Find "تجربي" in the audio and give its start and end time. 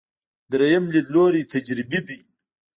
1.53-1.99